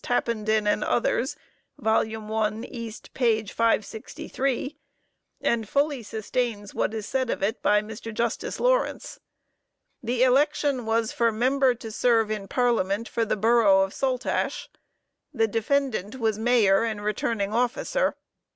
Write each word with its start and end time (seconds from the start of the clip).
Tappenden 0.03 0.65
and 0.65 0.83
others 0.83 1.35
1 1.75 2.63
East 2.65 3.13
563_, 3.13 4.75
and 5.41 5.69
fully 5.69 6.01
sustains 6.01 6.73
what 6.73 6.91
is 6.95 7.05
said 7.05 7.29
of 7.29 7.43
it 7.43 7.61
by 7.61 7.83
Mr. 7.83 8.11
Justice 8.11 8.59
Lawrence. 8.59 9.19
The 10.01 10.23
election 10.23 10.87
was 10.87 11.11
for 11.11 11.31
member 11.31 11.75
to 11.75 11.91
serve 11.91 12.31
in 12.31 12.47
Parliament 12.47 13.07
for 13.07 13.25
the 13.25 13.37
borough 13.37 13.81
of 13.83 13.93
SALTASH. 13.93 14.69
The 15.35 15.47
defendant 15.47 16.15
was 16.15 16.39
Mayor 16.39 16.83
and 16.83 17.03
returning 17.03 17.53
officer. 17.53 18.15